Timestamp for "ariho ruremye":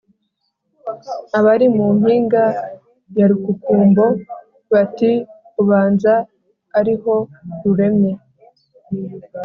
6.79-8.13